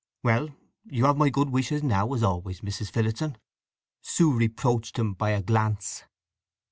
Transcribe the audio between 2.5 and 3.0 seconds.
Mrs.